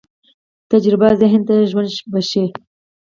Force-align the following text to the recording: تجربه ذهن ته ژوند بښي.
تجربه 0.71 1.09
ذهن 1.21 1.41
ته 1.47 1.55
ژوند 1.69 1.89
بښي. 2.11 2.45